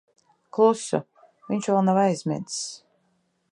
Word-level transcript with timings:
Klusu. 0.57 1.01
Viņš 1.51 1.69
vēl 1.73 1.85
nav 1.91 2.01
aizmidzis. 2.07 2.67